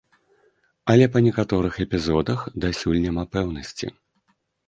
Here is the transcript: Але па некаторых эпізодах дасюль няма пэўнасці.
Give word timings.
Але 0.93 1.05
па 1.15 1.21
некаторых 1.25 1.77
эпізодах 1.85 2.39
дасюль 2.65 2.99
няма 3.05 3.23
пэўнасці. 3.37 3.87